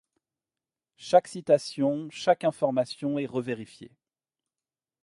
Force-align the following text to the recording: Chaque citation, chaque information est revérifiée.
Chaque 0.97 1.27
citation, 1.27 2.09
chaque 2.09 2.43
information 2.43 3.19
est 3.19 3.27
revérifiée. 3.27 3.91